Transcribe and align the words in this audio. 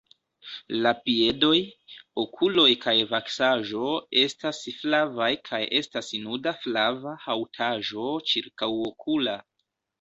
La 0.85 0.91
piedoj, 1.09 1.57
okuloj 2.21 2.65
kaj 2.87 2.95
vaksaĵo 3.11 3.91
estas 4.23 4.63
flavaj 4.79 5.29
kaj 5.53 5.61
estas 5.83 6.11
nuda 6.27 6.57
flava 6.65 7.17
haŭtaĵo 7.29 8.11
ĉirkaŭokula. 8.35 9.41